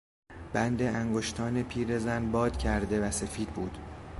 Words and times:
بند 0.53 0.81
انگشتان 0.81 1.63
پیرزن 1.63 2.31
بادکرده 2.31 3.01
و 3.07 3.11
سفید 3.11 3.49
بود. 3.49 3.77